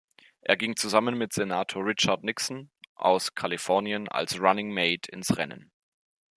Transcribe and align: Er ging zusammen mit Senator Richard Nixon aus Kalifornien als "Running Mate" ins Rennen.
Er 0.41 0.57
ging 0.57 0.75
zusammen 0.77 1.15
mit 1.15 1.31
Senator 1.31 1.85
Richard 1.85 2.23
Nixon 2.23 2.71
aus 2.95 3.35
Kalifornien 3.35 4.07
als 4.09 4.41
"Running 4.41 4.73
Mate" 4.73 5.11
ins 5.11 5.37
Rennen. 5.37 5.69